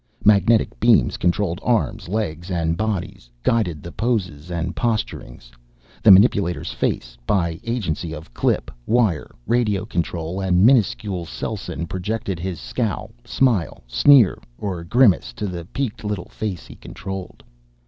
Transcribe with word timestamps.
Magnetic 0.25 0.79
beams 0.79 1.15
controlled 1.15 1.59
arms, 1.61 2.09
legs 2.09 2.49
and 2.49 2.75
bodies, 2.75 3.29
guided 3.43 3.83
the 3.83 3.91
poses 3.91 4.49
and 4.49 4.75
posturings. 4.75 5.51
The 6.01 6.09
manipulator's 6.09 6.71
face, 6.73 7.19
by 7.27 7.59
agency 7.63 8.11
of 8.11 8.33
clip, 8.33 8.71
wire, 8.87 9.29
radio 9.45 9.85
control 9.85 10.41
and 10.41 10.65
minuscule 10.65 11.27
selsyn, 11.27 11.85
projected 11.85 12.39
his 12.39 12.59
scowl, 12.59 13.11
smile, 13.23 13.83
sneer 13.85 14.39
or 14.57 14.83
grimace 14.83 15.33
to 15.33 15.45
the 15.45 15.65
peaked 15.65 16.03
little 16.03 16.29
face 16.29 16.65
he 16.65 16.77
controlled. 16.77 17.43